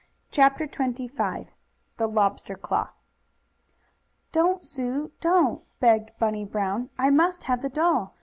CHAPTER 0.31 0.65
XXV 0.67 1.49
THE 1.97 2.09
LOBSTER 2.09 2.55
CLAW 2.55 2.89
"Don't, 4.31 4.65
Sue, 4.65 5.11
don't!" 5.21 5.61
begged 5.79 6.09
Bunny 6.17 6.43
Brown. 6.43 6.89
"I 6.97 7.11
must 7.11 7.43
have 7.43 7.61
the 7.61 7.69
doll. 7.69 8.15